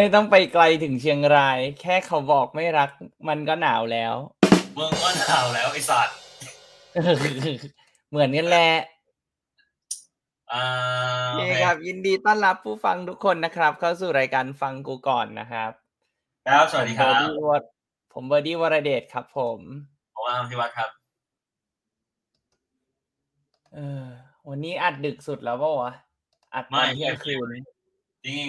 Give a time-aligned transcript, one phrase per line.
[0.00, 2.90] ไม่ต้องไปไกลถึงเชียงราย แค่เขาบอกไม่รัก
[3.28, 4.14] มันก็หนาวแล้ว
[4.74, 6.16] เมืองก็หนาวแล้วไอ้สัตว์
[8.10, 8.70] เหมือนกันแหละ
[10.52, 10.66] อ่า
[11.32, 15.70] โอเคครับ ยินดีต้อนรับผู้ฟังทุกคนนะครับ เข้าสู่รายการฟังกูก่อนนะครับ
[16.48, 17.62] ครับสวัสดีครับผมเบอร์ดี้วร
[18.12, 19.58] ผมเบอร์ดี้วรเดชครับ ผม
[20.14, 20.90] ผมอามพิวัตรครับ
[23.74, 24.04] เออ
[24.48, 25.92] วันนี้อัดดึกสุดแล้วเปล่าวะ
[26.54, 27.48] อัดตอนไม่เที่ยงคืน
[28.26, 28.48] จริง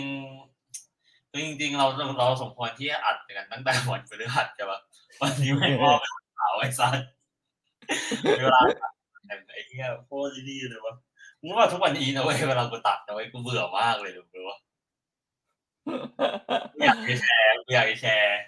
[1.29, 1.85] ๆจริงจริงๆเรา
[2.19, 4.79] เราสมควรที่จะอัดกันตั้งแต่วันพฤหัสใช่ปะ
[5.21, 7.05] วันนี้ไม่พอเป็นวันเสาร์ไอ้สัตว์
[8.39, 8.61] เวลา
[9.29, 10.95] อัดไอ้เหี้ยโคตรดีเลยวะ
[11.41, 14.57] มึงว่าทุกวันนี้นะเว้ยเวลากูตัดนะเว้ยกูเบื่อมากเลยรู้ปะ
[16.73, 18.39] กูอยากจะแชร์กูอยากจะแชร์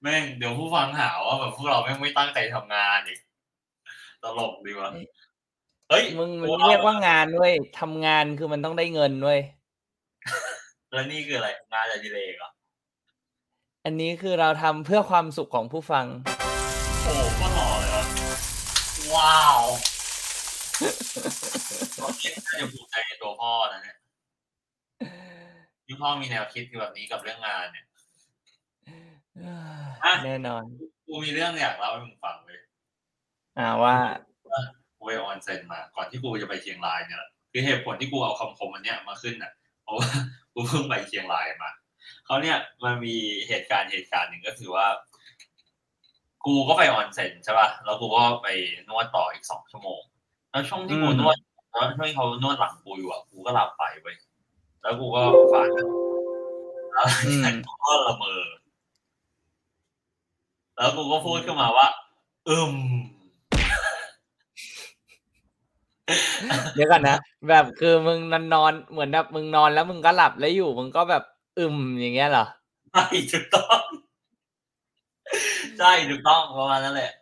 [0.00, 3.20] แม่งเดี๋ยวผู้ฟังหาว่าแบบพวกเราแม่งไม่ตั้งใจทำงานอีก
[4.22, 4.90] ตลกดีวะ
[5.88, 9.40] เฮ้ยมึงมันเรียกว่างานเว้ยทำงานคือมันต้องได้เงินเว้ย
[10.92, 12.50] แล้วนี่คืออะไรงานอะไรดีเลยเหรอ
[13.84, 16.06] อันนี้คือเราทำเพื่อความสุขของผู้ฟัง
[17.04, 18.04] โอ้โหก็หล่อเลยวะ
[19.14, 19.60] ว้าว
[21.98, 23.96] ตอนนี้น่าจะภูมิใจในตัวพ่อนะเนี่ย
[25.84, 27.86] ที่พ่อมีแนวคิดแบบนี้กับเรื่องงานเนี่ย
[30.04, 30.62] อะแน่นอน
[31.06, 32.60] กูมีเรื่องอยากเล่าให้มึงฟังเลย
[33.58, 33.96] อ่าว่า
[34.96, 39.59] กูไปออนเซ็นมา ก่อนที่กูจะไปเชียงรายเนี่ยแหละคือเหตุผลที่กูเอาคำคมอันเนี้ยมาขึ้นน่ะเพ
[39.90, 40.10] ราะว่า
[40.54, 41.70] กูเพิ่งไปเชียงรายมา
[42.26, 43.16] เขาเนี่ยมันมี
[43.48, 44.86] เหตุการณ์เหตุการณ์หนึ่งก็คือว่า
[46.46, 48.48] กูก็ไปออนเซ็นใช่ป่ะแล้วกูก็ไป
[48.88, 50.00] นวดต่ออีกสองชั่วโมง
[50.50, 51.36] แล้วช่วงที่กูอืมนวด
[51.70, 54.16] แล้วช่วงที่เขานวดหลังกูอยู่อะกูก็หลับไปเว้ย
[54.82, 58.42] แล้วกูก็ฝันแล้วอืมกูก็ละเมอ
[60.76, 61.86] แล้วกูก็พูดขึ้นมาว่า
[62.48, 62.72] อึม
[66.74, 67.16] เดี๋ยวก่อนนะ
[67.48, 71.22] แบบคือมึงนอนนอนเหมือนแบบมึงนอนแล้วมึงก็หลับแล้วอยู่มึงก็แบบ
[71.58, 72.46] อึมอย่างเงี้ยเหรอ
[72.92, 73.80] ใช่ถูกต้อง
[75.78, 77.12] ใช่ถูกต้องประมาณนั้นแหละ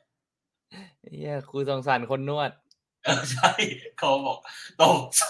[1.11, 2.51] เฮียครูสงสารคนนวด
[3.05, 3.51] เออใช่
[3.99, 4.39] เขาบอก
[4.81, 5.23] ตกใจ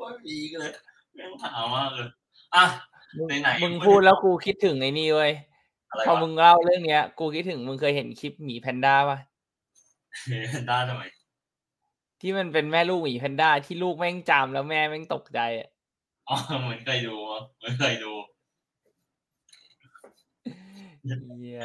[0.00, 0.72] ว่าพีกเลย
[1.14, 2.08] แม่งหามากเลย
[2.54, 2.64] อะ
[3.16, 5.32] มึงไหนๆมึงพูดแล้วกูคิดถึงไอ้นี่เว้ย
[5.90, 9.18] อะไรพอวะมึงเล่าเรื่องเนี้ย กูคิดถึงมึงเคยเห็นคลิปหมีแพนด้าป่ะ
[10.68, 11.02] ได้ทำไม
[12.20, 15.68] ที่มันเป็นแม่ลูกหมีแพนด้าที่ลูกแม่งจามแล้วแม่แม่งตกใจอะ
[16.28, 17.14] อ๋อเหมือนเคยดู
[17.58, 18.12] เหมือนเคยดู
[21.40, 21.62] เฮีย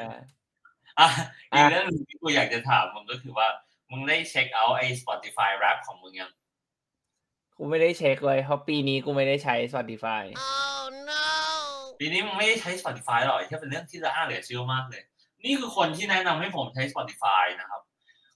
[1.00, 1.08] อะ
[1.54, 3.48] อีอะกเรื่องหนึงที่กูอยากจะถามมึงก็คือว่า
[3.92, 6.32] มึงได้เช็คเอาท์ไอ้ Spotify Rap ของมึงยัง
[7.58, 10.24] กูไม่ได้เช็คเลยเพราะปีนี้กูไม่ได้ใช้ Spotify
[12.00, 15.04] ปีนี้มึงไม่ได้ใช้ Spotify หรอกที่เป็นเรื่องที่ละอ้าเหลือเชื่อมากเลย
[15.44, 17.82] นี่คือคนที่แนะนำให้ผมใช้ Spotify นะครับ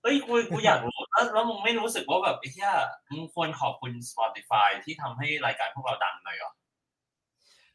[0.03, 2.71] เฮ้ยกูกูอยากรู้แล้วแล้วมึงไม่รู้สึกว่าแบบไอ้เหี้ย
[3.11, 6.51] มึงควรขอบคุณ Spotify ที่ทำให้รายการพวกเราดังหน่อยเหรอ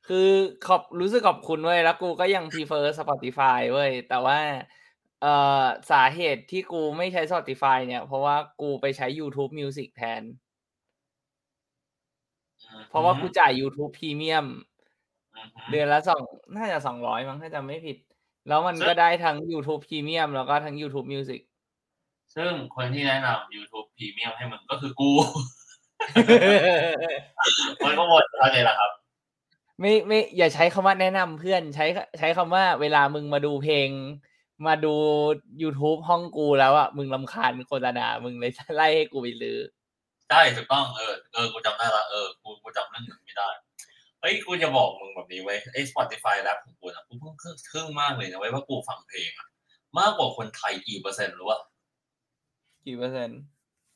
[0.07, 0.31] คือ
[0.67, 4.39] ขอบรู้สึกขอบคุณเว้ยแล้วกูก็ยัง prefer Spotify เว้ยแต่ว่า
[5.23, 10.23] เอ่อสาเหตุที่กูไม่ใช้ Spotify เนี่ย เพราะว่ากูไปใช้ YouTube Music แทน
[12.89, 14.47] เพราะว่ากูจ่าย YouTube Premium
[15.35, 16.23] อืมเดือนละสอง
[16.57, 17.99] น่าจะสองร้อยมั้งถ้าจำไม่ผิด
[18.49, 21.41] แล้วมันซึ่งก็ได้ทั้ง YouTube Premium แล้วก็ทั้ง YouTube Music
[22.37, 25.11] ซึ่งคนที่แนะนำ YouTube Premium ให้มึงก็คือกู
[27.85, 28.91] มันก็หมดเท่านี้แหละครับ
[29.81, 31.87] ไม่ไม่อย่าใช้คำว่าแนะนำเพื่อนใช้
[32.19, 33.89] ใช้คำว่าเวลามึงมาดูเพลง
[34.67, 34.95] มาดู
[35.63, 39.61] YouTube ห้องกูแล้วอะมึงลำคาญโฆษณามึงเลยไล่ให้กูไปลือ
[40.29, 43.49] ใช่ถูกต้องเออเออกูจำได้ละเออกูกูจำเรื่องหนึ่งไม่ได้
[44.21, 47.35] เฮ้ยกูจะบอกมึงแบบนี้ไว้ยไอ้ Spotify แรปของกูนะกูเพิ่ง
[47.71, 49.49] ทึ่งมากเลยนะเว้ยว่ากูฟังเพลงอะ
[49.99, 51.61] มากกว่าคนไทยกี่เปอร์เซ็นต์รู้ป่ะ
[52.89, 53.41] กี่เปอร์เซ็นต์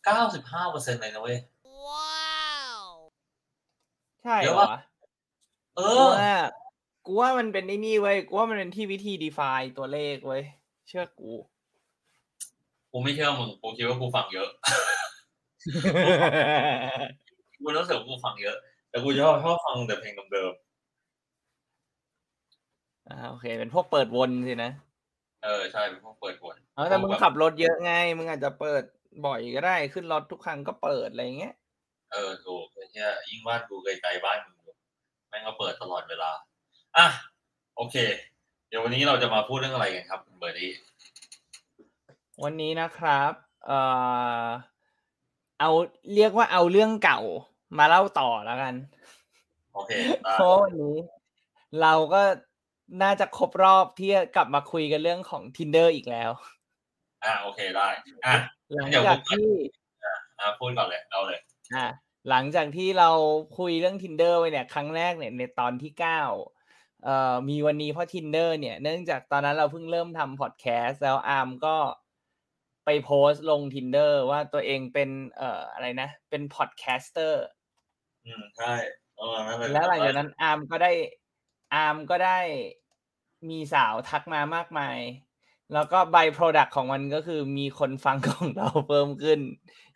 [0.04, 1.38] เก้าสิบห้าเปอร์เซ็นต์เลยนะเว้ย
[4.22, 4.80] ใช่เดี๋เหรยวอว่า
[5.76, 6.36] เอกูอว่า
[7.06, 10.42] กูว่ามันเป็นไอ้นี่เว้ยกูว่ามันเป็นที่วิธี define ตัวเลขเว้ย
[10.88, 11.32] เชื่อกู
[12.92, 14.48] กูไม่เชื่อมึง กูคิดว่ากูฟังเยอะ
[17.62, 18.56] กูรู้สึกว่ากูฟังเยอะ
[18.90, 20.52] แต่กูชอบชอบฟังแต่เพลงเดิม
[23.08, 24.91] อ่าโอเค เป็นพวกเปิดวนสินะๆ
[25.44, 28.82] เออใช่เป็นพวกเปิดวนเออแต่มึงพวกบบขับรถเยอะไง มึงอาจจะเปิด
[29.26, 31.54] บ่อยก็ได้ขึ้นรถทุกครั้งก็เปิดอะไรเงี้ย
[32.12, 34.74] เออถูกไอ้เนี่ยยิ่งบ้านกูไกลๆบ้านมึงอยู่
[35.28, 36.30] แม่งก็เปิดตลอดเวลา
[36.96, 37.06] อะ
[37.76, 37.96] โอเค
[38.68, 40.70] เดี๋ยววันนี้เราจะมาพูดเรื่องอะไรกันครับคุณเบอร์ดี้
[42.42, 43.32] วันนี้นะครับ
[43.66, 43.80] เอ่
[44.44, 44.46] อ
[45.60, 45.70] เอา
[46.14, 47.20] เรียกว่าเอาเรื่องเก่า
[47.78, 48.74] มาเล่าต่อแล้วกัน
[49.74, 49.92] โอเค
[50.24, 50.96] ได้เพราะวันนี้
[51.80, 52.22] เราก็
[53.02, 56.30] น่าจะครบรอบที่จะกลับมาคุยกันเรื่องของ tinder อีกแล้ว
[57.24, 57.88] อะโอเคได้
[58.26, 58.36] อะ
[58.72, 59.48] หลังเดี๋ยวจากผมที่
[60.40, 61.40] อะพูดก่อนเลยเอาเลย
[61.74, 61.86] อ่า
[62.30, 63.10] หลังจากที่เรา
[63.58, 66.22] คุยเรื่อง tinder ไปเนี่ย ครั้งแรกเนี่ยในตอนที่เก้า
[67.04, 71.76] เอ่อมีวันนี้เพราะ tinder เนี่ยเนื่องจากตอนนั้นเราเพิ่งเริ่มทำพอดแคสต์แล้วอาร์มก็
[72.84, 77.44] ไปโพสต์ลง tinder ว่าตัวเองเป็นเอ่ออะไรนะ เป็น podcaster
[78.26, 78.74] อืมใช่
[79.16, 80.92] เออนั่นเลยแล้วหลังจากนั้นอาร์มก็ได้
[81.74, 82.38] อาร์มก็ได้
[83.50, 84.98] มีสาวทักมามากมาย
[85.74, 89.40] แล้วก็ by product ของมันก็คือมีคนฟังของเราเพิ่มขึ้น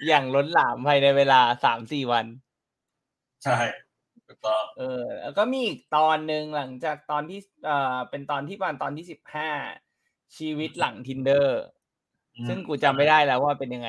[0.06, 2.26] อย่างล้นหลามภายในเวลาสามสี่วัน
[3.44, 3.58] ใช่
[4.26, 9.50] ถูกต้องเออ แล้วก็มีอีกตอนหนึ่งหลังจากตอนที่เอ่อเป็นตอนที่ประมาณตอนที่สิบห้า
[10.36, 11.46] ชีวิตหลัง tinder
[12.36, 13.88] อืมซึ่งกูจำไม่ได้แล้วว่าเป็นยังไง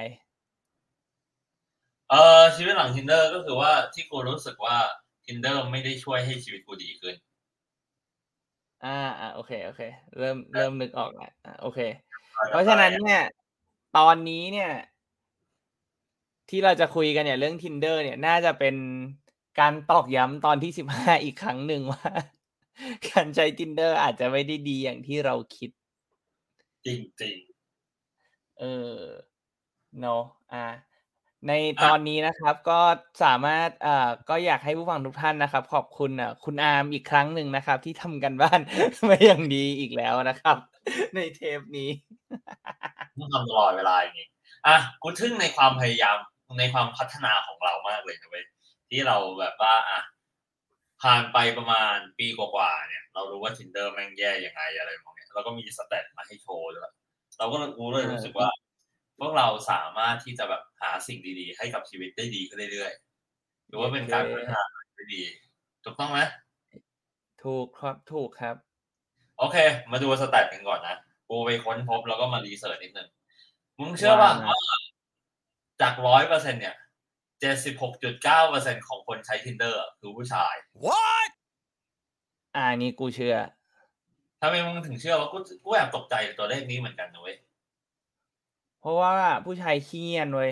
[2.10, 4.78] เออชีวิตหลัง tinder ก็คือว่าที่กูรู้สึกว่า
[5.26, 7.16] tinder ไม่ได้ช่วยให้ชีวิตกูดีขึ้น
[8.86, 9.82] อ่าอ่าโอเคโอเค
[10.18, 11.80] เริ่มเริ่มนึกออกแล้วอ่าโอเค
[12.50, 13.24] เพราะฉะนั้นเนี่ย
[13.98, 14.72] ตอนนี้เนี่ย
[16.50, 18.76] ที่เราจะคุยกันเนี่ย เรื่อง tinder เนี่ยน่าจะเป็น
[19.60, 22.12] การตอกย้ำตอนที่สิบห้าอีกครั้งหนึ่งว่า
[23.10, 25.70] การใช้ tinder อาจจะไม่ได้ดีอย่างที่เราคิด
[26.86, 27.38] จริงจริง
[28.60, 28.64] เอ
[28.94, 28.98] อ
[30.02, 30.24] เนาะ
[30.54, 30.66] อ่า
[31.48, 31.54] ใน
[31.84, 32.80] ตอนนี้นะครับก็
[33.24, 38.60] สามารถเอ่อก็อยากให้ผู้ฟังทุกท่านนะครับ ขอบคุณอะคุณอาร์มอีกครั้งหนึ่งนะครับ ที่ทำกันบ้าน
[39.10, 40.58] มาอย่างดีอีกแล้วนะครับ
[41.16, 44.28] ในเทปนี้ๆต้องทำตลอดเวลาอย่างนี้
[44.68, 46.18] อะกูทึ่งในความพยายาม
[46.60, 48.46] ในความพัฒนาของเรามากเลยนะเว้ย
[48.90, 50.00] ที่เราแบบว่าอะ
[51.02, 56.94] ผ่านไปประมาณปีกว่าๆเนี่ย เรารู้ว่า tinder แม่งแย่ยังไงอะไรพวกเนี้ยเราก็มีสเตตมาให้โชว์ด้วย
[57.38, 58.50] เราก็กูเลยรู้สึกว่า
[59.20, 64.62] พวกเราสามารถที่จะแบบ หาสิ่งดีๆ ให้กับชีวิตได้ดีขึ้นเรื่อยๆหรือว่าเป็นการพัฒนา
[64.96, 65.22] ได้ดี
[65.84, 66.20] ถูกต้องไหม
[67.44, 68.56] ถูกครับถูกครับ
[69.38, 69.58] โอเค
[69.92, 70.98] มาดูสแตทกันก่อนนะ
[71.30, 73.10] กูไปค้นพบแล้วก็มารีเสิร์ชนิดนึง
[73.80, 74.80] มึงเชื่อป่ะว่าว่า
[75.82, 76.76] จากร้อยเปอร์เซ็นเนี่ย
[77.40, 80.56] เจ็ดสิบหกจุดเก้าเปอร์เซ็นของคนใช้ tinder อะคือผู้ชาย
[82.56, 83.38] อ่านี่กูเชื่อ
[84.42, 87.38] ทำไมมึงถึงเชื่อว่ากูกูแอบตกใจกับตัวเลขนี้เหมือนกันนะเว้ย
[88.82, 89.14] เพราะว่า
[89.46, 90.52] ผู้ชายขี้เงียนเว้ย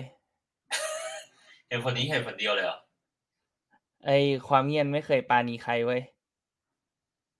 [1.68, 2.78] เหตุผลนี้เหตุผลเดียวเลยเหรอ
[4.04, 4.10] ไอ
[4.48, 6.02] ความเงียนไม่เคยปราณีใครเว้ย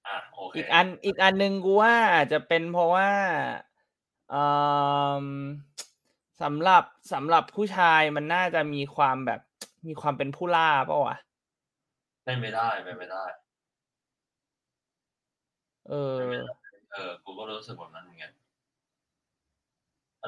[0.07, 3.11] อะโอเคอีกอันอีกอันหนึ่งกูว่าอาจจะเป็นเพราะว่า
[4.31, 4.45] เอ่
[5.23, 5.25] อ
[6.43, 9.41] สำหรับสำหรับผู้ชายมันน่าจะมีความแบบ
[9.87, 11.17] มีความเป็นผู้ล่าเปล่าวะ
[12.25, 13.25] เป็นไปได้เป็นไปได้
[15.89, 16.17] เออ
[16.93, 18.33] เออ กูก็รู้สึกแบบนั้นเหมือนกัน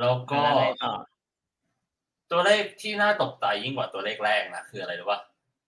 [0.01, 0.63] แล้วก็อะไร
[2.31, 5.21] ต่อตัวเลขที่น่าตกใจยิ่งกว่าตัวเลขแรกนะคืออะไรรู้ป่ะ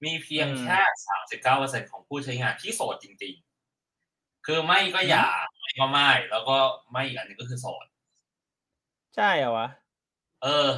[0.05, 3.35] มีเพียงแค่สามสิบเก้าเปอร์เซ็นของผู้ใช้งานที่โสดจริง
[3.89, 5.27] ๆ คือไม่ก็อย่า
[5.59, 6.57] ไม่ก็ไม่ แล้วก็
[6.93, 7.87] ไม่อีกอันหนึงก็คือโสด
[9.17, 9.69] ใช่เหรอวะ
[10.43, 10.69] เออ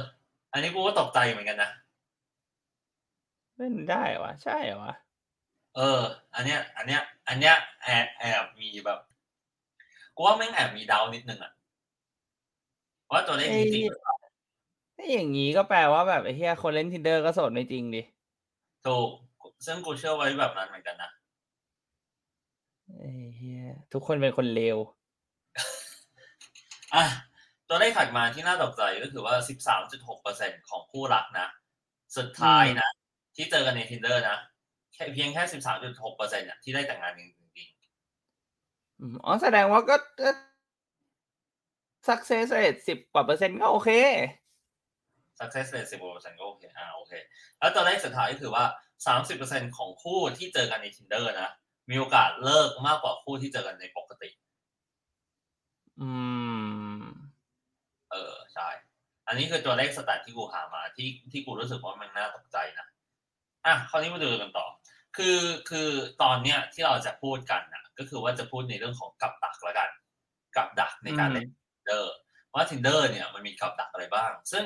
[0.51, 1.69] อันนี้กูก็ตกใจเหมือนกันนะ
[3.55, 4.93] เป็นได้เหรอวะใช่เหรอวะ
[5.75, 5.99] เออ
[6.35, 8.99] อันเนี้ย อันเนี้ย อันเนี้ยแอบแอบมีแบบ
[10.15, 11.51] กูว่าแม่งแอบมีเดานิดนึงอะ
[13.11, 14.12] ว่าตัวเลขจริงๆ
[15.03, 18.01] ถ้าอย่างนี้ก็แปลว่าแบบไอ้เหี้ยคนเล่น tinder ก็โสดไม่จริงดิ
[18.85, 19.09] ถูก
[19.65, 21.11] ซึ่งกูเชื่อไว้แบบนั้นเหมือนกันนะ
[22.97, 24.77] ไอ้เหี้ยทุกคนเป็นคนเลว
[26.95, 27.03] อะ
[27.67, 29.35] ตัวเลขถัดมาที่น่าตกใจก็คือว่า
[30.01, 31.47] 13.6%ของคู่รักนะ
[32.17, 32.89] สุดท้ายนะ
[33.35, 34.37] ที่เจอกันใน tinder นะ
[34.93, 35.43] แค่เพียงแค่
[35.93, 37.69] 13.6%เนี่ยที่ได้แต่งงานจริง
[38.99, 40.29] อืมอ๋อ แสดงว่าก็ก็
[42.07, 44.42] success rate สิบกว่าเปอร์เซ็นต์ก็โอเคๆ
[45.39, 47.13] success rate 10%ก็โอเคอ่าโอเค
[47.59, 48.65] แล้วตัวเลขสุดท้ายก็คือว่า
[49.27, 51.51] 30%ของคู่ที่เจอกันใน tinder นะ
[51.89, 54.29] มีโอกาสเลิกมากกว่าคู่ที่เจอกันในปกติ
[56.01, 56.09] อื
[56.99, 57.03] ม
[58.11, 58.69] เออใช่
[59.27, 62.87] อันนี้คือตัวเลขสแตทที่กูหามา ที่ที่กูรู้สึกว่ามันน่าตกใจนะ
[63.65, 64.65] อะคราวนี้มาดูกันต่อ
[65.17, 65.89] คือคือ
[66.21, 69.89] ตอนเนี้ยที่เราจะพูดกันนะก็คือว่าจะพูดในเรื่องของกับดักแล้วกัน
[70.55, 72.05] กับดักในการเล่น tinder
[72.53, 74.63] ว่า tinder เนี่ยมันมีกับดักอะไรบ้าง ซึ่ง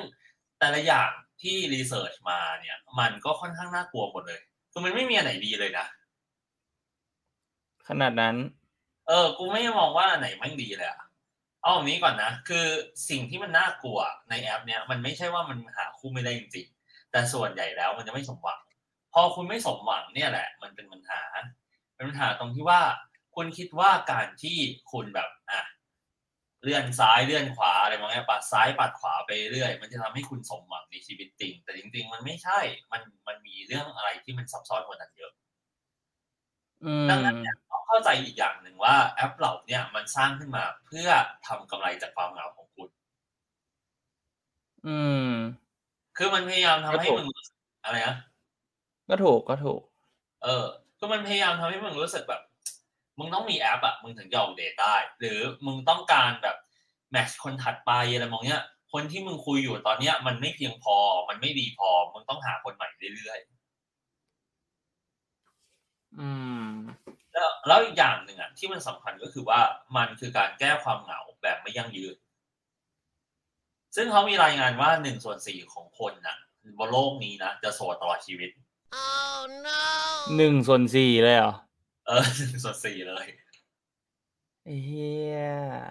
[0.58, 1.10] แต่ละอย่าง
[1.42, 4.40] ที่รีเสิร์ชมาเนี่ย มันก็ค่อนข้างน่ากลัวหมดเลย
[4.72, 5.86] คือมันไม่มีอันไหนดีเลยนะ
[7.88, 8.36] ขนาดนั้น
[9.08, 11.00] เออ กูไม่มองว่าอันไหนแม่งดีเลยอะ
[11.62, 12.66] เอาอย่างนี้ก่อนนะ คือ
[13.08, 14.00] สิ่งที่มันน่ากลัว
[14.30, 18.60] ในแอป เนี้ยมันไม่ใช่ว่ามันหาคู่ไม่ได้จริงๆ แต่ส่วนใหญ่แล้วมันจะไม่สมหวัง
[19.12, 21.22] พอคุณไม่สมหวังเนี่ยแหละ มันเป็นปัญหา
[21.94, 22.80] เป็นปัญหาตรงที่ว่า
[23.34, 24.56] คุณคิดว่าการที่
[24.92, 25.60] คุณแบบ อะ
[26.62, 32.58] เลื่อนซ้ายเลื่อนขวาอะไรบางอย่างปัดซ้ายปัดขวาไปเรื่อย มันจะทำให้คุณสมหวังในชีวิตจริง แต่จริง ๆ มันไม่ใช่
[32.92, 35.32] มันมันมีเรื่องอะไรที่มันซับซ้อนกว่านั้นเยอะ
[36.84, 41.08] อืมดังนั้นเนี่ยต้องเข้าใจอีกอย่างหนึ่งว่าแอปเหล่าเนี่ยมันสร้างขึ้นมาเพื่อ
[41.46, 42.88] ทำกำไรจากความเหงาของคุณ
[44.86, 44.98] อื
[45.28, 45.30] ม
[46.16, 47.46] คือมันพยายามทำให้ครับผมมึง
[47.84, 48.16] อะไรนะ
[49.08, 49.80] ก็ถูกก็ถูก
[50.44, 50.64] เออ
[50.98, 52.42] ก็มันพยายามทำให้มึงรู้สึกแบบ
[53.18, 56.56] มึงต้องมีแอปอะมึงถึงจะออกเดทได้ หรือมึงต้องการแบบ
[57.10, 60.96] แมทช์คนถัดไปอะไรมองเนี้ย คนที่มึงคุยอยู่ตอนเนี้ย มันไม่เพียงพอ
[61.28, 63.38] มันไม่ดีพอ มึงต้องหาคนใหม่เรื่อย
[66.18, 66.28] อื
[66.68, 69.60] มๆแล้วแล้วอีกอย่างหนึ่งอะที่มันสำคัญก็คือว่า
[69.96, 72.16] มันคือการแก้ความเหงาแบบไม่ยั่งยืน
[73.96, 76.36] ซึ่งเขามีรายงานว่าหนึ่งส่วนสี่ของคนน่ะ
[76.78, 78.50] บนโลกนี้นะจะโสดตลอดชีวิต
[78.90, 79.80] Oh no!
[80.36, 81.52] หนึ่งส่วนสี่เลยเหรอ
[82.08, 83.26] เออหนึ่งส่วนสี่เลย
[84.84, 85.38] เฮีย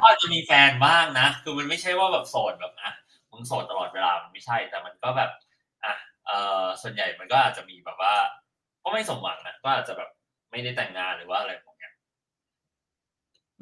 [0.01, 2.91] ก็อาจจะมีแฟนบ้างนะ คือมันไม่ใช่ว่าแบบโสดแบบอะ
[3.31, 5.31] มึงโสดตลอดเวลามันไม่ใช่ แต่มันก็แบบ
[5.83, 5.93] อะ
[6.25, 6.31] เอ
[6.61, 8.15] อส่วนใหญ่มันก็อาจจะมีแบบว่า
[8.83, 10.09] ก็ไม่สมหวังนะก็อาจจะแบบ
[10.51, 11.93] ไม่ได้แต่งงานหรือว่าอะไรพวกเนี้ย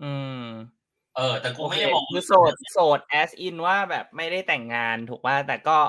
[0.01, 0.45] อืม
[1.15, 5.79] เออ แต่กูโอไม่เคได้มองคือโสดโสด as in ว่าแบบไม่ได้แต่งงานถูกป่ะแต่ก็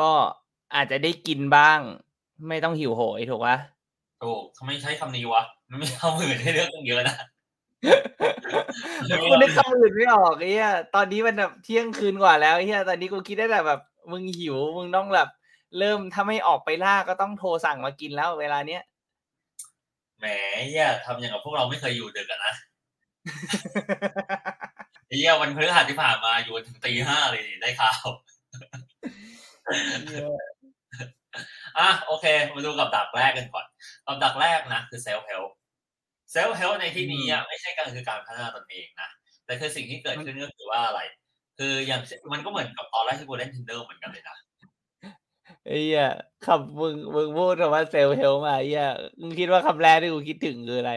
[0.00, 0.10] ก็
[0.74, 1.78] อาจจะได้กินบ้าง
[2.48, 3.56] ไม่ต้องหิวโหยถูกป่ะ
[4.22, 7.16] ถูกทำไมใช้คำนี้วะ มันไม่เอาอื่นให้เลือกตั้งเยอะนะ
[9.22, 13.80] กูนึกคำอื่นไม่ออกไอ้เหี้ยตอนนี้มันแบบเที่ยงคืนกว่าแล้วไอ้เหี้ยตอนนี้กูคิดได้แต่แบบ
[14.10, 15.28] มึงหิวมึงต้องแบบ
[15.78, 18.82] เริ่มถ้าไม่ออกไปล่าก็ต้องโทรสั่งมากินแล้วเวลาเนี้ย
[20.20, 20.26] แหม
[20.68, 22.54] เหี้ยทำอย่างกับพวกเราไม่เคยอยู่ดึกอะนะ
[25.06, 28.06] ไอ้เหี้ยวันพฤหัสที่ผ่านมาอยู่ถึงตีห้าเลยนี่ได้ข่าว
[31.78, 33.66] อะโอเค มาดูกับดักแรกกันก่อน
[34.06, 35.44] กับดักแรกนะ คือ self-help
[36.32, 39.08] self-help ในที่นี้อะไม่ใช่การคือการพัฒนาตนเองนะ
[39.46, 41.00] แต่คือสิ่งที่เกิดขึ้นก็คือว่าอะไร
[41.58, 42.00] คืออย่าง
[42.32, 44.36] มันก็เหมือนกับตอนแรกที่กูเล่น tinder เหมือนกันเลยนะ
[45.66, 46.06] ไอ้เหี้ย
[46.46, 48.86] คำมึงมึงพูดคำว่า self-help มาไอ้เหี้ย
[49.20, 50.92] มึงคิดว่าคำแรกที่กูคิดถึงคืออะไร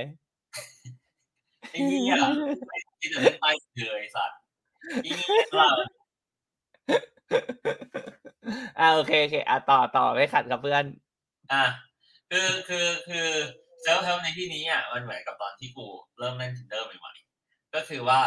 [1.71, 2.15] ไอ้เหี้ย
[2.67, 4.37] ไม่คิดจะเล่นใต้เรือไอ้สัตว์
[5.03, 5.67] ไอ้เหี้ยว่า
[8.79, 10.83] อ่าโอเคโอเคอะต่อต่อไม่ขัดกับเพื่อน
[11.51, 11.63] อะ
[12.29, 13.27] คือคือคือ
[13.81, 15.87] เซลฟ์เฮลในที่นี้อะมันเหมือนกับตอนที่กู
[16.19, 18.19] เริ่มเล่น tinder ใหม่ๆก็คือว่า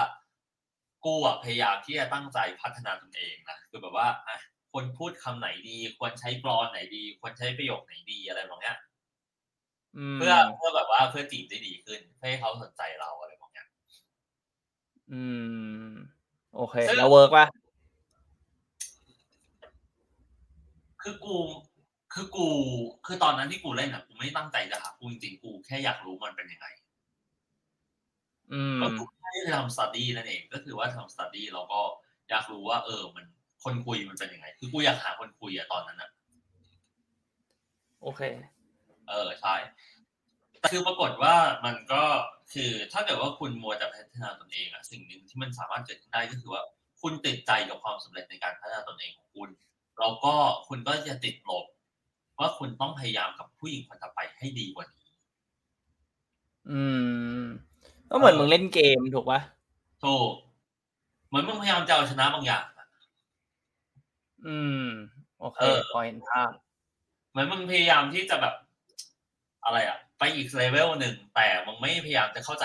[1.05, 4.37] กูอะพยายามที่จะตั้งใจพัฒนาตนเองนะคือแบบว่าอะ
[4.71, 8.77] ควรพูดคำไหนดี ควรใช้กรอนไหนดี ควรใช้ประโยคไหนดีอะไรแบบเนี้ย
[9.97, 13.67] อืมเพื่อเพื่อแบบว่าเพื่อจีบได้ดีขึ้นเพื่อให้เขาสนใจเราอะไรแบบเนี้ย
[15.13, 15.23] อื
[15.85, 15.89] ม
[16.55, 17.47] โอเคซึ่งแล้ว work ป่ะ
[21.03, 21.37] คือกู
[22.13, 22.47] คือกู
[23.07, 26.67] คือตอนนั้นที่กูเล่นอะกูไม่ตั้งใจจะหากูจริงๆกูแค่อยากรู้มันเป็นยังไง
[28.53, 31.81] อืมก็กูแค่ทำสต u d ดี้นั่นเองก็คือว่าทำสต u d ดี้แล้วก็
[32.31, 33.25] อยากรู้ว่า เออ มัน
[33.65, 36.11] คนคุยมันเป็นยังไง คือกูอยากหาคนคุยอะตอนนั้นอะ
[38.03, 38.23] โอเค
[39.09, 39.55] เออใช่
[40.61, 42.03] แต่คือปรากฏว่ามันก็
[42.53, 46.63] คือถ้าเกิดว่าคุณมัวแต่พัฒนาตนเองอะสิ่งหนึ่งที่มันสามารถเกิดขึ้นได้ก็คือว่า
[47.03, 49.51] คุณติดใจกับความสำเร็จในการพัฒนาตนเองของคุณ
[50.03, 50.35] แล้วก็
[50.69, 51.65] คุณก็จะติดลบ
[52.39, 55.07] ว่าคุณต้องพยายามกับผู้หญิงคนต่อไปให้ดีกว่านี้
[56.71, 56.81] อื
[57.41, 57.43] ม
[58.11, 59.41] ก็เหมือนเออมึงเล่นเกมถูกป่ะ
[60.05, 60.31] ถูก
[61.29, 62.89] เหมือนมึงพยายามจะเอาชนะบางอย่างอะ
[64.47, 64.85] อืม
[65.41, 66.51] โอเคเออพอเห็นภาพ
[67.31, 68.55] เหมือนมึงพยายามที่จะแบบ
[69.65, 72.65] อะไรอะไปอีกเลเวลหนึ่งแต่มึงไม่พยายามจะเข้าใจ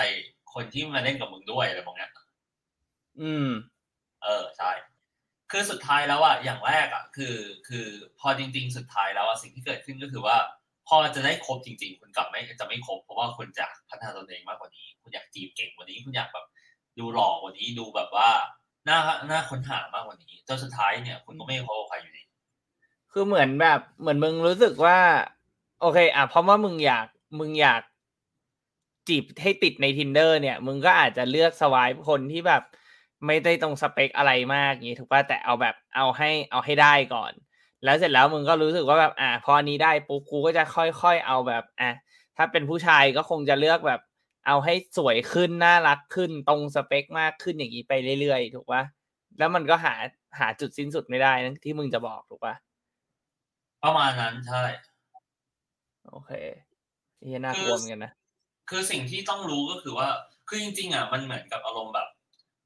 [0.54, 2.12] คนที่มาเล่นกับมึงด้วยอะไรบางอย่าง
[3.20, 3.48] อืม
[4.24, 4.70] เออใช่
[5.50, 7.36] คือสุดท้ายแล้วอะอย่างแรกอะคือ
[7.68, 7.86] คือ
[8.20, 10.36] พอจริง ๆ สุดท้ายแล้วอะสิ่งที่เกิดขึ้นก็คือว่า
[10.88, 16.46] พอจะได้ครบจริง ๆ คุณกลับไม่จะไม่ครบเพราะว่าคุณจะพัฒนาตนเองมากกว่านี้ คุณอยากจีบเก่งกว่านี้คุณอยากแบบ
[16.98, 18.28] ดูหล่อกว่านี้ดูแบบว่า
[18.84, 22.22] หน้าหน้าค้นหามากกว่านี้จนสุดท้ายเนี่ย คุณก็ไม่พบใครอยู่ดี
[23.12, 24.98] คือเหมือนแบบเหมือนมึงรู้สึกว่า
[25.80, 27.06] โอเค อะเพราะว่ามึงอยาก
[27.38, 27.82] มึงอยาก
[29.08, 32.62] จีบให้ติดใน tinder เนี่ย มึงก็อาจจะเลือกสวายคนที่แบบ
[33.26, 37.32] ไม่ได้ตรงสเปคอะไรมากอย่างนี้ถูกป่ะแต่เอาแบบเอาให้เอาให้ได้ก่อน
[37.84, 41.90] แล้วเสร็จแล้วมึงก็รู้สึกว่าแบบอะพออันนี้ได้ปุ๊บกูก็จะค่อยๆเอาแบบอะ
[42.36, 44.00] ถ้าเป็นผู้ชายก็คงจะเลือกแบบ
[44.46, 48.82] เอาให้สวยขึ้นน่ารักขึ้นตรงสเปคมากขึ้นอย่างนี้ไปเรื่อยๆถูกป่ะ
[49.38, 49.94] แล้วมันก็หา
[50.38, 52.54] หาจุดสิ้นสุดไม่ได้นะที่มึงจะบอกถูกป่ะ
[53.84, 54.62] ประมาณนั้นใช่
[56.08, 56.30] โอเค
[57.20, 58.12] นี่น่ากลัวเหมือนกันนะ
[58.70, 60.08] คือสิ่งที่ต้องรู้ก็คือว่า
[60.48, 62.08] คือจริงๆอะมันเหมือนกับอารมณ์แบบ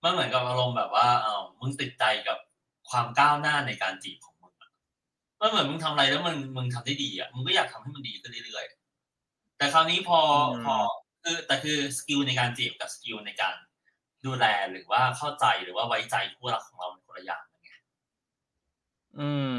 [0.02, 2.38] มันเหมือนกับอารมณ์แบบว่าเออมึงติดใจกับ
[2.90, 4.70] ความก้าวหน้าในการจีบของมึงอะ
[5.40, 10.76] มันเหมือนมึงทำอะไรแล้วมึงมึงทำได้ดีอะมึงก็อยากทำให้มันดีขึ้นเรื่อยๆแต่คราวนี้พออืมพอ
[11.22, 13.54] คือแต่คือ skill ในการจีบกับ skill ในการ
[14.26, 17.72] ดูแลหรือว่าเข้าใจหรือว่าไว้ใจคู่รักของเราเป็นคนละอย่างกันไง
[19.18, 19.56] อืม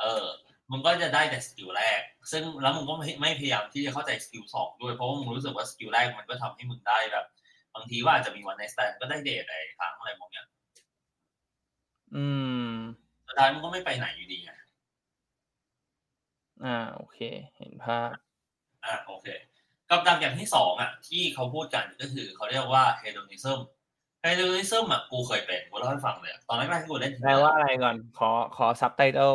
[0.00, 0.26] เออ
[0.70, 2.00] มึงก็จะได้แต่ skill แรก
[2.30, 7.24] ซึ่งแล้วมึงก็ไม่ไม่พยายามที่จะเข้าใจ skill สองด้วยเพราะว่ามึงรู้สึกว่า skill แรกมันก็ทำให้มึงได้แบบ
[7.74, 10.46] บางทีว่าอาจจะมี one night stand ก็ได้เดทอะไรครั้งอะไรมองเนี้ย
[12.14, 12.24] อื
[12.68, 12.72] ม
[13.26, 14.52] สุดท้ายมึงก็ไม่ไปไหนอยู่ดีไง
[16.64, 17.18] อ่า โอเค
[17.56, 18.08] เห็นภาพ
[18.84, 19.26] อ่า โอเค
[19.90, 23.60] กับดักอย่างที่สองอะ ที่เขาพูดกันก็คือเขาเรียกว่าเฮโดนิซึม
[24.22, 29.34] เฮโดนิซึมอะกูเคยเป็นกูเล่าให้ฟังเลยตอนแรกๆที่กูเล่นแปลว่าอะไรก่อน ขอขอซับไตเติล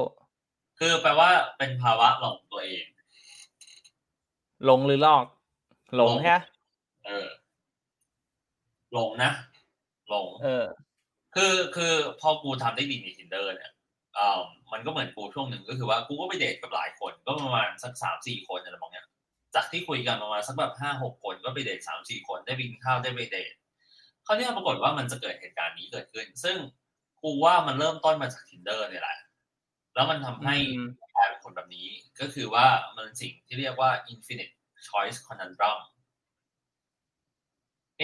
[0.80, 2.86] คือแปลว่าเป็นภาวะหลงตัวเอง
[4.66, 5.26] หลงหรือลอก
[5.96, 6.40] หลงหลงใช่ไหม
[7.06, 7.28] เออ
[8.94, 9.32] หลงนะ
[10.10, 10.66] หลงเออ
[11.36, 13.72] คือคือพอกูทำได้ดีใน tinder เนี่ย
[14.18, 14.40] อ่า
[14.72, 19.06] มันก็เหมือนกูช่วงหนึ่งก็คือว่ากูก็ไปเดทกับหลายคน ก็ประมาณสักสามสี่คนอะไรประมาณเนี้ย
[19.56, 23.54] จากที่คุยกันประมาณสักแบบห้าหกคนก็ไปเดทสามสี่คนได้ไปกินข้าวได้ไปเดท
[24.26, 26.58] คราวเนี้ยปรากฏว่ามันจะเกิดเหตุการณ์นี้เกิดขึ้น ซึ่ง
[27.24, 29.18] กูว่ามันเริ่มต้นมาจาก tinder เนี่ยแหละ
[29.96, 31.88] แล้วมันทำให้อืมกลายเป็นคนแบบนี้
[32.20, 32.66] ก็คือว่า
[32.96, 34.54] มันสิ่งที่เรียกว่า infinite
[34.88, 35.80] choice conundrum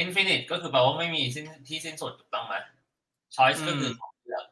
[0.01, 2.55] infinite ก็คือแปลว่าไม่มีสิ้นที่สิ้นสุดถูกต้องไหม
[3.35, 4.45] choice ก็คือทางเลือก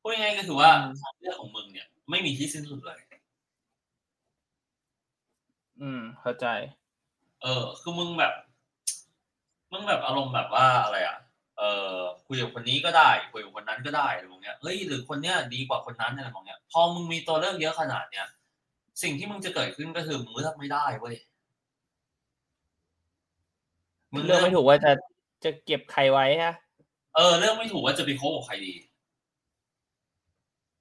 [0.00, 0.70] พูดง่ายๆก็คือว่า
[1.02, 2.98] ทางเลือกของมึงเนี่ย ไม่มีที่สิ้นสุดเลย
[5.80, 6.46] อืม เข้าใจ
[7.42, 8.34] เออ คือมึงแบบ
[9.72, 11.18] มึงแบบอารมณ์แบบว่าอะไรอะ
[11.58, 11.62] เอ
[11.92, 18.26] อคุยกับคนนี้ก็ได้ คุยกับคนนั้นก็ได้อะไรแบบเนี้ยเฮ้ยหรือคนเนี้ยดีกว่าคนนั้นอะไรแบบเนี้ย พอมึงมีตัวเลือกเยอะขนาดเนี้ย
[19.02, 21.16] สิ่งที่มึงจะเกิดขึ้นก็คือมึงเลือกไม่ได้เว้ย
[24.12, 24.92] มึงเลือกไม่ถูกว่าจะ
[25.44, 26.54] จะเก็บใครไว้ฮะ
[27.16, 28.74] เออ เลือกไม่ถูกว่าจะไปคบกับใครดี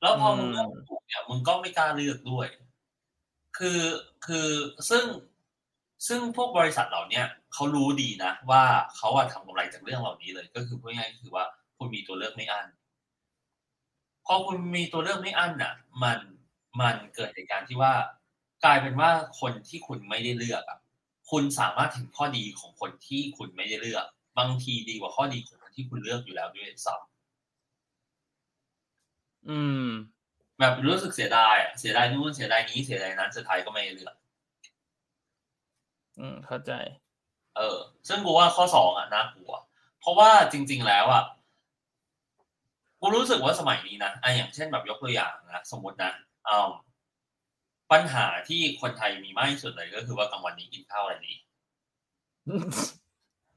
[0.02, 2.48] แล้วพอมึงอืมเลือกไม่ถูกเนี่ยมึงก็ไม่กล้าเลือกด้วย
[3.58, 3.82] คือ
[4.26, 4.48] คือ
[4.90, 5.04] ซึ่ง
[6.08, 8.64] ซึ่งพวกบริษัทเหล่าเนี้ยเขารู้ดีนะ ว่า
[8.98, 11.46] เขาอะทำกำไรจากเรื่องเหล่านี้เลย ก็คือพูดง่ายๆก็คือว่า
[11.78, 12.68] คุณมีตัวเลือกไม่อั้น
[14.26, 16.20] พอคุณมีตัวเลือกไม่อั้นอะ มัน
[16.82, 17.94] มันเกิดเหตุการณ์ที่ว่า
[18.66, 20.80] กลายเป็นว่าคนที่คุณไม่ได้เลือกอะ
[21.32, 24.06] คุณสามารถเห็นข้อดีของคนที่คุณไม่ได้เลือก
[24.38, 27.08] บางทีดีกว่าข้อดีของคนที่คุณเลือกอยู่แล้วด้วยซ้ำ
[29.50, 29.88] อืม
[30.60, 34.16] แบบรู้สึกเสียดายอะเสียดายนู่นเสียดายนี้เสียดายนั้นสุดท้ายก็ไม่ได้เลือก
[36.20, 36.72] อืม เข้าใจ
[37.56, 39.52] เออ ซึ่งกูว่าข้อสองอะน่ากลัว
[40.00, 41.24] เพราะว่าจริง ๆ แล้วอะ
[43.02, 46.12] กูรู้สึกว่าสมัยนี้นะอะอย่างเช่นแบบยกตัวอย่างนะสมมตินะ
[46.48, 46.70] อ่า
[47.92, 51.34] ปัญหาที่คนไทยมีมากที่สุดเลยก็คือว่ากลางวันนี้กินข้าวอะไรดี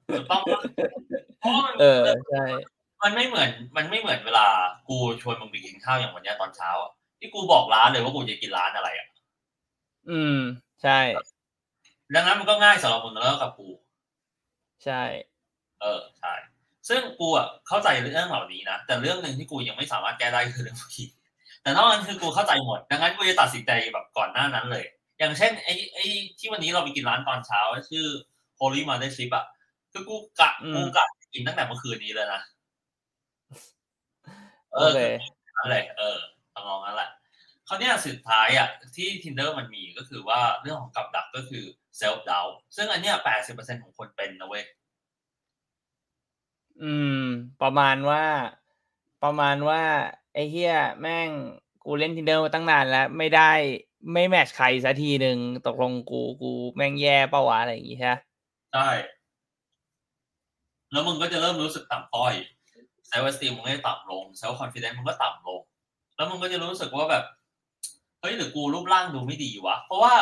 [0.08, 0.62] ถูกต้องปะ
[1.40, 2.44] เพราะว่ามันเออใช่
[3.02, 4.46] มันไม่เหมือน มันไม่เหมือนเวลา
[4.88, 9.08] กูชวนมึงไปกินข้าวอย่างวันเนี้ยตอนเช้าอะที่กูบอกร้านเลยว่ากูจะกินร้านอะไรอะ
[10.10, 10.38] อืม
[10.82, 10.98] ใช่
[12.14, 13.68] ดังนั้นมันก็ง่ายสำหรับมึงแล้วกับกู
[14.84, 15.02] ใช่
[15.80, 16.32] เออใช่
[16.88, 21.10] ซึ่งกูอะเข้าใจเรื่องเหล่านี้นะแต่เรื่องหนึ่งที่กูยังไม่สามารถแก้ได้คือเรื่องผู้หญิง
[21.62, 24.84] แต่นอกนั้นคือกูเข้าใจหมด ดังนั้นกูจะตัดสินใจแบบก่อนหน้านั้นเลย
[25.18, 26.04] อย่างเช่นไอ้ไอ้
[26.38, 28.06] ที่วันนี้เราไปกินร้านตอนเช้า ชื่อ
[28.60, 29.44] Holy Mothership อะ
[29.92, 32.40] คือกูกะอืมกูกะกินตั้งแต่เมื่อคืนนี้เลยนะ
[34.72, 35.00] เอโออเค
[35.56, 36.18] นั่นแหละเออ
[36.52, 37.10] ทำนองนั้นแหละ
[37.64, 41.64] เขาวเนี่ยสุดท้ายอะที่ tinder มันมีก็คือว่าเรื่องของกับดักก็คือ
[42.00, 44.64] self doubt ซึ่งอันเนี้ยแปดสิบเปอร์เซ็นของคนเป็นนะเว้ย
[46.82, 47.22] อืม
[47.62, 48.24] ประมาณว่า
[49.24, 49.82] ประมาณว่า
[50.34, 51.28] ไอ้เฮียแม่ง
[51.84, 53.50] กูเล่น tinder มาตั้งนานแล้ว ไม่ได้
[54.12, 58.20] ไม่แมทช์ใครสักทีหนึ่งตกลงกูกูแม่งแย่เปล่าวะอะไรอย่างงี้ใช่ปะ
[58.74, 58.88] ใช่
[60.92, 62.34] แล้วมึงก็จะเริ่มรู้สึกต่ำต้อย
[63.08, 65.60] self-esteem มึงก็จะต่ำลง self-confidence มึงก็ต่ำลง
[66.16, 67.24] แล้วมึงก็จะรู้สึกว่าแบบ
[68.20, 70.14] เฮ้ยหรือกูรูปร่างดูไม่ดีวะ เพราะว่า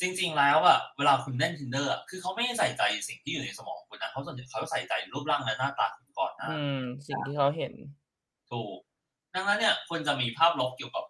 [0.00, 7.72] จริง ๆ แล้วอะเวลาคุณเล่น tinder อะคือเขาไม่ได้ใส่ใจสิ่งที่อยู่ในสมองคุณนะเขาส่วนใหญ่เขาใส่ใจรูปร่างและหน้าตาคุณก่อนนะอืมสิ่งที่เขาเห็น
[8.50, 8.78] ถูก
[9.34, 11.04] ดังนั้นเนี่ยคุณจะมีภาพลบเกี่ยวกับ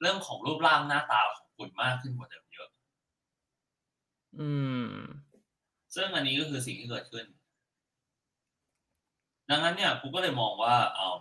[0.00, 2.68] เรื่องของรูปร่างหน้าตาของคุณมากขึ้นกว่าเดิมเยอะ
[4.38, 4.50] อื
[4.82, 4.86] ม
[5.94, 7.26] ซึ่งอันนี้ก็คือสิ่งที่เกิดขึ้น
[9.50, 11.20] ดังนั้นเนี่ยกูก็เลยมองว่าเอิ่ม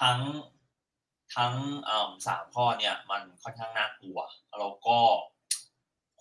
[0.00, 0.18] ทั้ง
[1.36, 4.18] ทั้งเอิ่มสามข้อเนี่ย มันค่อนข้างน่ากลัว
[4.58, 4.98] แล้วก็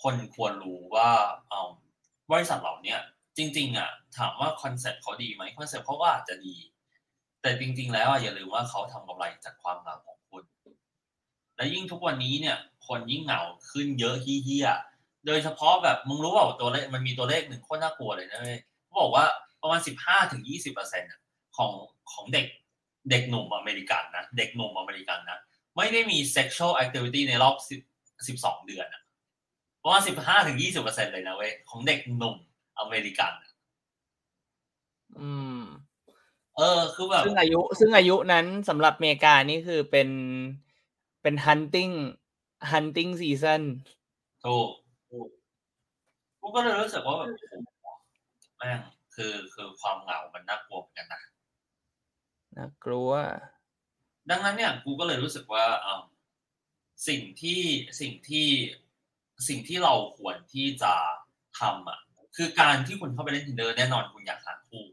[0.04, 1.12] คนควรรู้ว่า
[1.50, 1.72] เอิ่ม
[2.32, 3.00] บริษัทเหล่าเนี้ย
[3.38, 6.56] จริง ๆ อะ ถามว่า concept เขาดีไหม concept เขาก็อาจจะดี
[7.42, 10.44] แต่จริง ๆ แล้วอะอย่าลืมว่าเขาทำกำไรจากความเหงาของคุณ
[11.56, 14.70] และยิ่งทุกวันนี้เนี่ย คนยิ่งเหงาขึ้นเยอะเหี้ย
[15.28, 19.26] โดยเฉพาะแบบมึงรู้เปล่าตัวเลขมันมีตัวเลขหนึ่งโคตรน่ากลัวเลยนะเว้ยเขาบอกว่า
[19.62, 21.12] ประมาณสิบห้าถึงยี่สิบเปอร์เซ็นต์
[21.58, 21.72] ของ
[22.12, 22.48] ของเด็ก
[23.10, 25.40] เด็กหนุ่มอเมริกันนะเด็กหนุ่มอเมริกันนะ
[25.78, 27.80] ไม่ได้มี sexual activity ในรอบสิบ
[28.28, 29.02] สิบสองเดือนอะ
[29.84, 32.36] ประมาณสิบห้าถึงยี่สิบเปอร์เซ็นต์เลยนะเว้ยของเด็กหนุ่ม
[32.80, 33.32] อเมริกัน
[35.20, 35.64] อืม
[36.58, 40.10] เออคือแบบซึ่งอายุซึ่งอายุนั้นสำหรับอเมริกานี่คือเป็น
[41.22, 41.94] เป็น hunting
[42.72, 43.62] hunting season
[44.46, 44.70] ถูก
[45.10, 45.28] ถูก
[46.42, 47.86] กูก็เลยรู้สึกว่าแบบโอ้โห
[48.58, 48.80] แม่ง
[49.16, 51.22] คือคือความเหงามันน่ากลัวเหมือนกันนะ
[52.58, 53.12] น่ากลัว
[54.30, 56.04] ดังนั้นเนี่ยกูก็เลยรู้สึกว่าเอ่อ
[57.08, 57.62] สิ่งที่
[58.00, 58.48] สิ่งที่
[59.48, 60.94] สิ่งที่เราควรที่จะ
[61.60, 62.00] ทำอะ
[62.36, 64.86] คือการที่คุณเข้าไปเล่น tinder แน่นอนคุณอยากหาคู่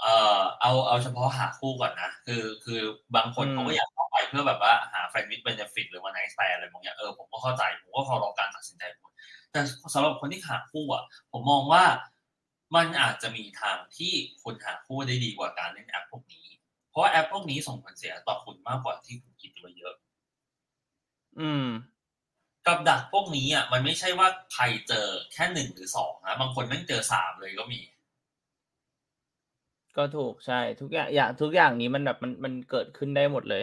[0.00, 2.80] เอ่อเอาเอาเฉพาะหาคู่ก่อนนะ คือคือ
[3.16, 9.12] บางคนเขาก็อยากเข้าไปเพื่อแบบว่าหา friend with benefit หรือว่า night affair อะไรบางอย่างเออผมก็เข้าใจ ผมก็เคารพการตัดสินใจของ
[9.52, 9.60] แต่
[9.94, 11.84] สำหรับคนที่หาคู่อะ ผมมองว่า
[12.76, 14.12] มันอาจจะมีทางที่
[14.42, 16.46] คุณหาคู่ได้ดีกว่าการเล่นแอปพวกนี้
[16.90, 19.94] เพราะว่าแอปพวกนี้ส่งผลเสียต่อคุณมากกว่าที่คุณคิดไว้เยอะ
[21.40, 21.68] อืม
[22.66, 27.80] กับดักพวกนี้อะมันไม่ใช่ว่าใครเจอแค่หนึ่งหรือสองนะบางคนแม่งเจอสามเลยก็มี
[29.96, 33.62] ก็ถูกใช่ ทุกอย่างอย่างทุกอย่างนี้มันแบบมันมันเกิดขึ้นได้หมดเลย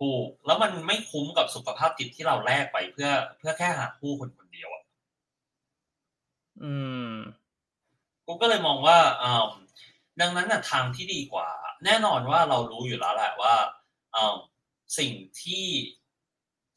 [0.00, 4.82] ถูก แล้วมันไม่คุ้มกับสุขภาพจิตที่เราแลกไปเพื่อ เพื่อแค่หาคู่คนคนเดียวอะ
[6.62, 6.72] อื
[7.10, 7.12] ม
[8.26, 9.48] กูก็เลยมองว่าอ่า
[10.20, 11.48] ดังนั้นน่ะทางที่ดีกว่า
[11.84, 13.54] แน่นอนว่าเรารู้อยู่แล้วแหละว่า
[14.14, 14.36] อ่า
[14.98, 15.66] สิ่งที่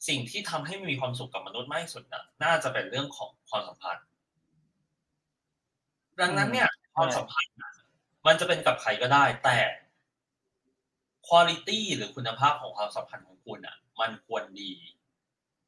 [0.08, 4.04] สิ่งที่ทำให้มีความสุขกับมนุษย์มากที่สุดน่ะน่าจะเป็นเรื่องของความสัมพันธ์
[6.20, 7.72] ดังนั้นเนี่ยความสัมพันธ์น่ะ
[8.26, 9.58] มันจะเป็นกับใครก็ได้ แต่
[11.28, 14.72] คุณภาพหรือคุณภาพของความสัมพันธ์ของคุณอะ มันควรดี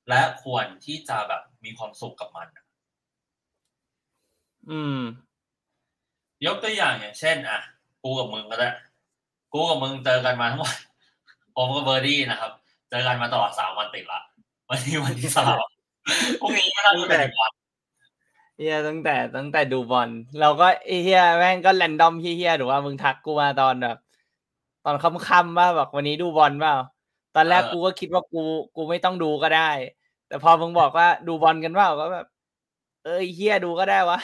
[0.09, 2.64] และควรที่จะแบบมีความสุขกับมันอะ
[4.71, 5.01] อืม
[6.47, 7.61] ยกตัวอย่างอย่างเช่น อะ
[8.03, 8.68] กูกับมึงก็ได้
[9.53, 10.77] กูกับมึงเจอกันมาทั้งวัน
[11.55, 12.53] ผมกับเบอร์ดี้นะครับ
[12.90, 14.21] เจอกันมาตลอดสามวันติดละ
[14.68, 15.59] วันนี้วันที่สาม
[16.40, 17.53] พรุ่งนี้ก็น่าจะเป็นอีกวัน
[18.59, 23.99] เฮียตั้งแต่ตั้งแต่ดูบอลเราก็ไอ้เฮียแม่งก็แรนดอมเฮียๆหรือว่ามึงทักกูมาตอนแบบ
[24.85, 26.77] ตอนค่ำๆว่าแบบวันนี้ดูบอลเปล่า
[27.35, 28.42] ตอนแรกกูก็คิดว่ากู
[28.77, 29.71] กูไม่ต้องดูก็ได้
[30.29, 32.27] แต่พอมึงบอกว่าดูบอลกันเปล่าก็แบบ
[33.03, 34.18] เออไอ้เฮียดูก็ได้วะ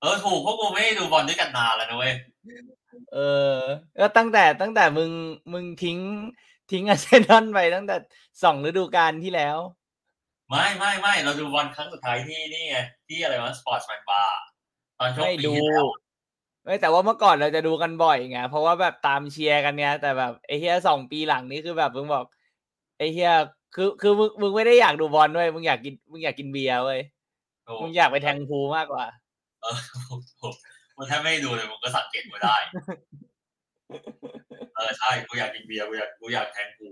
[0.00, 2.14] เออถูกเพราะกูไม่ได้ดูบอลด้วยกันนานแล้วนะเว้ย
[3.14, 3.18] เอ
[3.52, 3.54] อ
[4.00, 5.10] ก็ตั้งแต่ตั้งแต่มึง
[5.52, 5.98] มึงทิ้ง
[6.72, 7.96] ทิ้งอาร์เซนอลไปตั้งแต่
[8.42, 9.58] สองฤดูกาลที่แล้ว
[10.50, 14.38] ไม่ไม่ไม่เราดูบอลครั้งสุดท้ายที่นี่ไงที่อะไรวะสปอร์ตแมนบาร์
[14.98, 15.86] ตอนช่วงไม่ปีดูที่แล้ว
[16.64, 22.24] ไม่แต่ว่าเมื่อก่อนเราจะดูกันบ่อยไงเพราะว่าแบบตามเชียร์กันเนี้ยแต่แบบไอ้เหี้ยสองปีหลังนี้คือแบบมึงบอก
[22.98, 23.32] ไอ้เหี้ย
[23.74, 27.00] คือคือมึงมึงไม่ได้อยากดูบอลด้วยมึงอยากกินมึงอยากกินเบียร์เว้ย
[27.66, 29.04] ถูกมึงอยากไปแทง pool มากกว่า
[29.62, 30.54] เออถูกถูก
[30.96, 32.56] มึงแทบไม่ได้ดูเลยมึงก็สังเกตกูได้
[34.76, 36.88] เออใช่กูอยากกินเบียร์กูอยากกูอยากแทงกู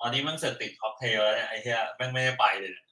[0.00, 2.91] ตอนนี้มันเสร็จติดค็อกเทลแล้วเนี่ยไอ้เหี้ยแม่งไม่ได้ไปเลยเนี่ยเหี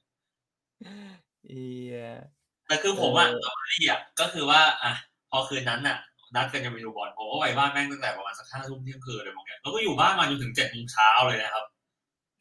[2.67, 4.93] แต่คือผมอะเออกับแมรี่อะก็คือว่า อะ
[5.31, 5.97] พอคืนนั้นน่ะ
[6.35, 11.65] นัดกันจะไปดูบอลผมก็ไปบ้านแม่งตั้งแต่ประมาณสักห้าทุ่มเที่ยงคืนเลยมองเงี้ยแล้วก็อยู่บ้านมาจนถึงเจ็ดโมงเช้าเลยนะครับ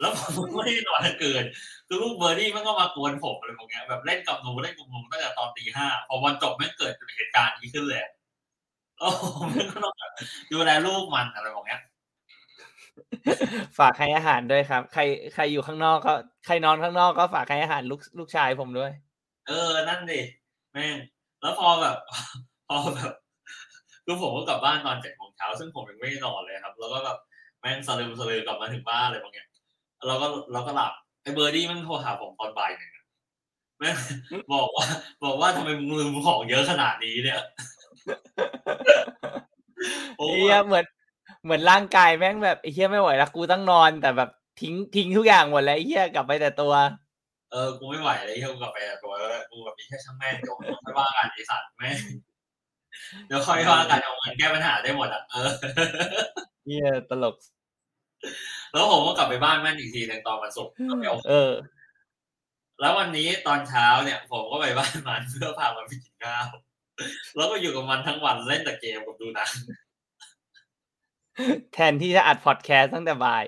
[0.01, 1.45] แล้วผมไม่ได้นอนทั้งคืน
[1.89, 8.01] คือลูกเบอร์ดี้มันก็มากวนผมอะไรพวกเนี้ยแบบเล่นกับหนูเล่นกับหนูตั้งแต่ตอนตีห้าพอวันจบแม่งเกิดเหตุการณ์นี้ขึ้นเลย
[8.99, 10.13] โอ้ผมก็ต้องแบบ
[10.53, 11.81] ดูแลลูกมันอะไรพวกเนี้ย
[13.79, 15.03] ฝากให้อาหารด้วยครับ ใคร
[15.35, 16.15] ใครอยู่ข้างนอกก็
[16.47, 18.93] ใครนอนข้างนอกก็ฝากให้อาหารลูกลูกชายผมด้วย
[19.49, 20.21] เออ นั่นดิ
[20.73, 20.97] แม่ง
[21.43, 21.97] แล้วพอแบบ
[22.69, 23.13] พอแบบ
[24.05, 27.19] คือผมก็กลับบ้านตอนเจ็ดโมงเช้าซึ่งผมยังไม่ได้นอนเลยครับ แล้วก็แบบ
[27.61, 29.49] แม่งสลืมสลือกลับมาถึงบ้านอะไรบางอย่าง
[30.09, 33.05] เราก็เราก็หลับไอ้เบอร์ดี้มันโทรหาผมตอนบ่ายหนึ่งอะ
[33.79, 33.97] แม่ง
[34.55, 34.85] บอกว่า
[35.25, 37.41] บอกว่าทำไมมึงลืมของเยอะขนาดนี้เนี่ย
[40.19, 40.85] โอ้ไอ้เฮียเหมือน
[41.45, 46.73] เหมือนร่างกายแม่งแบบไอ้เฮียไม่ไหวแล้วกูต้องนอนแต่แบบทิ้งทิ้งทุกอย่างหมดแล้วไอ้เฮียกลับไปแต่ตัว
[47.53, 51.99] เออกูไม่ไหวเลยเฮียกูกลับไปแต่ตัวแล้วกูแบบมีแค่ช่างแม่งเดี๋ยวค่อยว่ากันไอสัตว์แม่ง
[53.27, 55.51] เดี๋ยวค่อยว่ากันเอาเงินแก้ปัญหาได้หมดอะเออ
[56.67, 57.35] เฮียตลก
[58.73, 61.53] แล้วผมก็กลับไปบ้านแม่นอีกทีหนึงตอนวันศุกร์ก็ไปเอาเออ
[62.81, 66.49] แล้ววันนี้ตอนเช้าเนี่ย ผมก็ไปบ้านมันเพื่อพามันไปกินข้าว
[67.37, 69.51] แล้วก็อยู่กับมันทั้งวันเล่นแต่เกมกับดูหนัง
[71.75, 73.45] แทนที่จะอัดพอดแคสต์ตั้งแต่บ่าย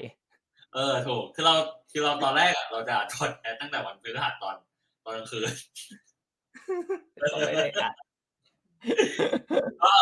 [0.74, 1.54] เออถูกคือเรา
[1.90, 4.56] คือเราตอนแรกอะเราจะอัดพอดแคสต์ตั้งแต่วันพฤหัสตอน
[5.04, 5.50] ตอนกลางคืน
[7.32, 7.94] ก็ไม่ได้อัด
[9.82, 9.94] ก็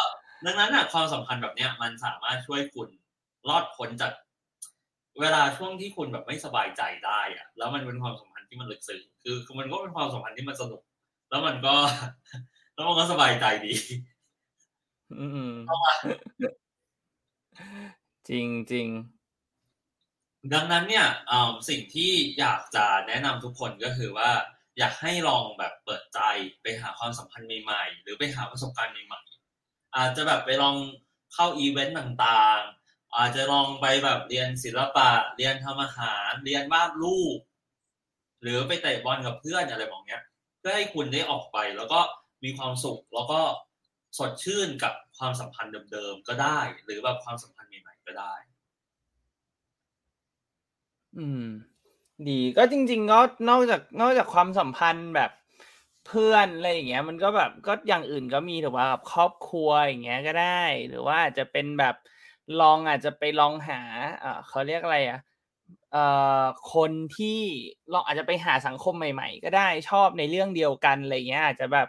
[0.45, 2.89] ดังนั้นอะความสัมพันธ์แบบเนี้ย มันสามารถช่วยคุณ
[3.49, 4.13] รอดพ้นจาก
[5.21, 10.83] เวลาช่วงที่คุณแบบไม่สบายใจได้อะแล้วมันเป็นความสัมพันธ์ที่มันลึกซึ้งคือคือมันก็เป็นความสัมพันธ์ที่มันสนุก
[11.31, 11.75] แล้วมันก็
[12.75, 13.73] แล้วมันก็สบายใจดี
[15.19, 15.53] อืม
[18.29, 18.89] จริงจริง
[20.55, 24.31] ดังนั้นเนี่ยอ่อสิ่งที่อยากจะแนะนำทุกคนก็คือว่า
[24.79, 26.21] อยากให้ลองแบบเปิดใจ
[26.63, 30.77] ไปหาความสัมพันธ์ใหม่ๆ หรือไปหาประสบการณ์ใหม่ๆ อาจจะแบบไปลอง
[31.35, 37.39] เข้าอีเวนต์ต่างๆ อาจจะลองไปแบบเรียนศิลปะ เรียนทำอาหาร เรียนวาดรูป
[38.43, 40.23] หรือไปเตะบอลกับเพื่อนอะไรแบบเนี้ย
[40.59, 42.01] เพื่อให้คุณได้ออกไปแล้วก็
[42.45, 43.41] มีความสุขแล้วก็
[44.19, 48.35] สดชื่นกับความสัมพันธ์เดิมๆก็ได้ หรือแบบความสัมพันธ์ใหม่ๆก็ได้
[51.19, 51.45] อืม
[52.29, 55.31] ดีก็จริง ๆ ก็นอกจากนอกจากความสัมพันธ์แบบ
[56.07, 61.95] เพื่อนอะไรอย่างเงี้ย มันก็แบบก็อย่างอื่นก็มีถือว่ากับครอบครัวอย่างเงี้ยก็ได้ หรือว่าอาจจะเป็นแบบ
[62.61, 63.81] ลองอาจจะไปลองหา
[64.21, 65.19] เออเขาเรียกอะไรอะ
[65.93, 66.05] เอ่
[66.41, 66.45] อ
[66.75, 67.39] คนที่
[67.93, 71.89] ลองอาจจะไปหาสังคมใหม่ ๆ ก็ได้ชอบในเรื่องเดียวกันอะไรเงี้ยอาจจะแบบ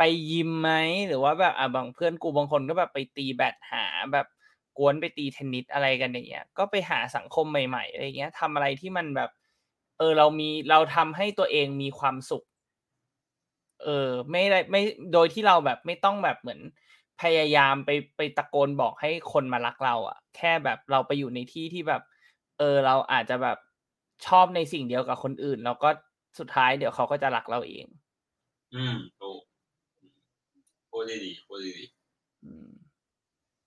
[0.00, 0.70] ไปยิมไหม
[1.08, 4.26] หรือว่าแบบอะบางเพื่อนกูบางคนก็แบบไปตีแบดหาแบบ
[4.78, 9.30] กวนไปตีเทนนิสอะไรกันอย่างเงี้ยก็ไปหาสังคมใหม่ๆอะไรเงี้ยทำอะไรที่มันแบบ
[9.98, 12.44] เออเรามีเราทำให้ตัวเองมีความสุข
[13.84, 14.80] เออ ไม่ได้ไม่
[15.12, 16.60] โดยที่เราแบบไม่ต้องแบบเหมือน
[17.22, 22.02] พยายามไปไปตะโกนบอกให้คนมารักเราอะ่ะ แค่แบบเราไปอยู่ในที่ที่แบบ
[22.58, 23.58] เออ เราอาจจะแบบ
[24.26, 25.88] ชอบในสิ่งเดียวกับคนอื่น แล้วก็
[26.38, 27.86] สุดท้ายเดี๋ยวเขาก็จะรักเราเอง
[28.72, 29.40] อืมถูก
[30.90, 31.84] พูดได้ดีพูดได้ดี
[32.44, 32.68] อืม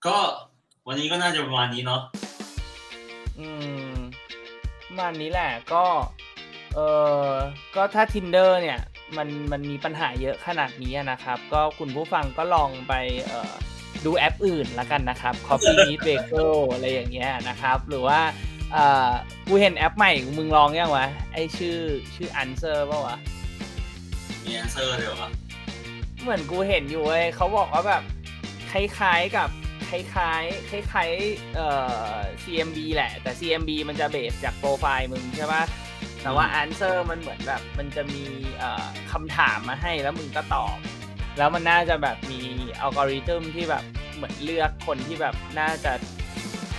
[0.06, 0.16] ก็
[0.86, 2.02] วันนี้ก็น่าจะประมาณนี้เนาะ
[3.38, 3.48] อื
[3.90, 3.94] ม
[4.86, 5.84] ประมาณนี้แหละก็
[6.74, 6.78] เอ
[7.26, 7.28] อ
[7.74, 8.80] ก็ถ้า tinder เนี่ย
[9.16, 12.94] มันมันมีปัญหาเยอะขนาดนี้อะนะครับ ก็คุณผู้ฟังก็ลองไป
[13.26, 13.54] เอ่อ
[14.04, 18.20] ดูแอปอื่นละกันนะครับ Coffee Meet Bagel อะไรอย่างเงี้ยนะครับ หรือว่า
[18.72, 19.10] เอ่อ
[19.46, 21.78] กูเห็นแอปใหม่มึงลองยังวะ ไอชื่อ
[22.14, 23.16] ชื่อ Answer ป่าวะ
[24.44, 25.30] มีแอนเซอร์เดียวอะ
[26.24, 28.02] เหมือนกูเห็นอยู่เว้ยเขาบอกว่าแบบ
[28.72, 29.48] คล้ายๆกับ
[29.90, 31.68] คล้ายๆคล้ายๆเอ่
[32.10, 35.62] อ CMB แหละ แต่ CMB มันจะเบสจากโปรไฟล์มึงใช่ปะ
[36.22, 38.24] แต่ว่า answer มันเหมือนแบบ มันจะมี
[38.58, 40.76] เอ่อคำถามมาให้แล้วมึงก็ตอบ
[41.38, 42.40] แล้วมันน่าจะแบบมี
[42.80, 43.84] อัลกอริทึมที่แบบ
[44.14, 45.92] เหมือนเลือกคนที่แบบน่าจะ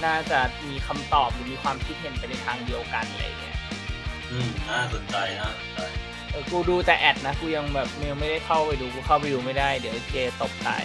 [0.06, 3.58] น่าจะมีคำตอบหรือมีความคิดเห็นไปในทางเดียวกันอะไรอย่างเงี้ย
[4.32, 5.80] อืมน่าสนใจน่าสนใจ
[6.14, 10.84] เออกูดูแต่แอดนะ กูยังแบบยังไม่ได้เข้าไปดู กูเข้าไปดูไม่ได้ เดี๋ยวเจตบตาย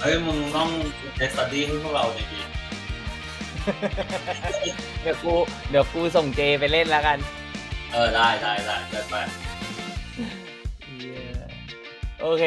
[0.00, 0.70] เฮ้ยมึงต้อง
[1.16, 2.40] เทสตัดดี้ให้พวกเราดี
[5.02, 5.34] เดี๋ยวกู
[5.70, 9.14] เดี๋ยวกูส่งเจไปเล่นแล้วกันๆเออได้ได้ได้เกิดไป
[11.00, 11.20] เย้
[12.20, 12.44] โอเค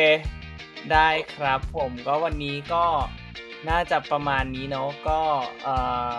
[0.91, 2.83] ได้ครับผมก็วันนี้ก็
[3.69, 5.19] น่าจะประมาณนี้เนาะก็
[5.63, 5.75] เอ่
[6.11, 6.13] อ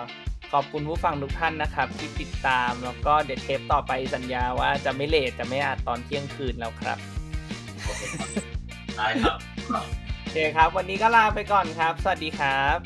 [0.52, 6.98] ขอบคุณผู้ฟังทุกท่านนะครับ ที่ติดตามแล้วก็เดี๋ยวเทปต่อไปสัญญาว่าจะไม่เลทจะไม่อาจตอนเที่ยงคืนแล้วครับ
[8.96, 9.38] ได้ครับ
[10.20, 12.76] โอเคครับ วันนี้ก็ลาไปก่อนครับ สวัสดีครับ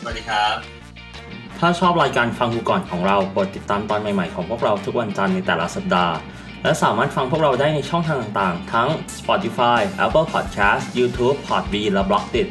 [0.00, 0.56] สวัสดีครับ
[1.58, 6.14] ถ้าชอบรายการฟังกูก่อนของเรากดติดตามตอนใหม่ๆของพวกเราทุกวันจันทร์ในแต่ละสัปดาห์
[6.62, 12.48] และสามารถฟังพวกเราได้ในช่องทางต่างๆ ทั้ง Spotify, Apple Podcast, YouTube, Podbean และ b l o g d i t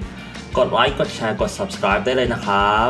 [0.57, 2.75] กดไลค์กดแชร์กด subscribe ได้เลยนะครั